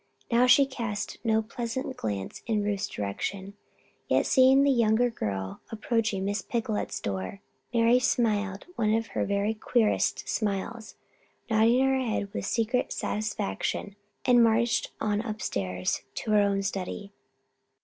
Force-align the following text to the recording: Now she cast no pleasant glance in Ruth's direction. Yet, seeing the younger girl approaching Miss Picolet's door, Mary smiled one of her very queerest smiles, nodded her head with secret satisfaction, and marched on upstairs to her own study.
Now 0.31 0.47
she 0.47 0.65
cast 0.65 1.19
no 1.23 1.43
pleasant 1.43 1.95
glance 1.95 2.41
in 2.47 2.63
Ruth's 2.63 2.87
direction. 2.87 3.53
Yet, 4.07 4.25
seeing 4.25 4.63
the 4.63 4.71
younger 4.71 5.11
girl 5.11 5.59
approaching 5.71 6.25
Miss 6.25 6.41
Picolet's 6.41 6.99
door, 6.99 7.39
Mary 7.71 7.99
smiled 7.99 8.65
one 8.77 8.95
of 8.95 9.09
her 9.09 9.25
very 9.25 9.53
queerest 9.53 10.27
smiles, 10.27 10.95
nodded 11.51 11.81
her 11.81 11.99
head 11.99 12.33
with 12.33 12.47
secret 12.47 12.91
satisfaction, 12.91 13.95
and 14.25 14.43
marched 14.43 14.89
on 14.99 15.21
upstairs 15.21 16.01
to 16.15 16.31
her 16.31 16.41
own 16.41 16.63
study. 16.63 17.11